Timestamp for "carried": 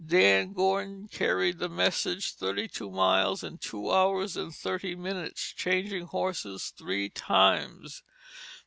1.09-1.59